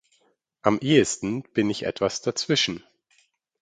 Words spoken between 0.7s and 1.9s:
ehesten bin ich